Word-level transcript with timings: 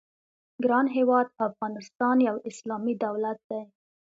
ګران 0.63 0.85
هېواد 0.97 1.27
افغانستان 1.47 2.17
یو 2.27 2.35
اسلامي 2.49 2.93
دولت 3.03 3.39
دی. 3.49 3.61